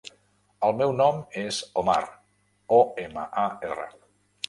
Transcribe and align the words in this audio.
El 0.67 0.73
meu 0.79 0.93
nom 1.01 1.19
és 1.43 1.61
Omar: 1.83 2.01
o, 2.81 2.83
ema, 3.07 3.31
a, 3.47 3.49
erra. 3.73 3.91